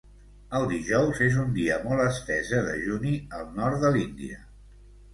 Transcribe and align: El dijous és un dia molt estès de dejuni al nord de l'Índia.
El 0.59 0.63
dijous 0.71 1.21
és 1.25 1.37
un 1.43 1.53
dia 1.59 1.77
molt 1.85 2.05
estès 2.07 2.51
de 2.57 2.65
dejuni 2.73 3.15
al 3.41 3.49
nord 3.63 3.87
de 3.89 3.97
l'Índia. 3.99 4.47